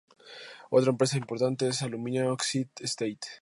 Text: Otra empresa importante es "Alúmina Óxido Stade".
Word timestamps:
Otra 0.71 0.89
empresa 0.89 1.15
importante 1.19 1.67
es 1.67 1.83
"Alúmina 1.83 2.27
Óxido 2.33 2.71
Stade". 2.79 3.19